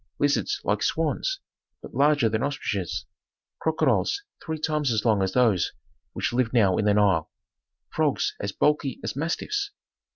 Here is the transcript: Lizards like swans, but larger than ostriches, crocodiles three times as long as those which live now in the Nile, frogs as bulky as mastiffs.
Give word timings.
Lizards 0.17 0.59
like 0.63 0.81
swans, 0.81 1.39
but 1.83 1.93
larger 1.93 2.27
than 2.27 2.41
ostriches, 2.41 3.05
crocodiles 3.59 4.23
three 4.43 4.57
times 4.57 4.91
as 4.91 5.05
long 5.05 5.21
as 5.21 5.33
those 5.33 5.73
which 6.13 6.33
live 6.33 6.53
now 6.53 6.75
in 6.77 6.85
the 6.85 6.93
Nile, 6.95 7.29
frogs 7.91 8.33
as 8.39 8.51
bulky 8.51 8.99
as 9.03 9.15
mastiffs. 9.15 9.69